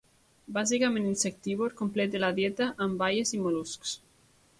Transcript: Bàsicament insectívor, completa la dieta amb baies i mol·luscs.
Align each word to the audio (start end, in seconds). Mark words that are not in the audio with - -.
Bàsicament 0.53 1.03
insectívor, 1.09 1.75
completa 1.81 2.21
la 2.23 2.31
dieta 2.39 2.71
amb 2.87 2.99
baies 3.03 3.35
i 3.39 3.43
mol·luscs. 3.45 3.93